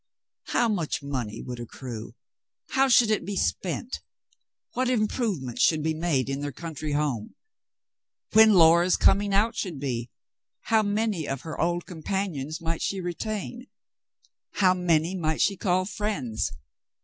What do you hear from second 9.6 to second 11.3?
be? How many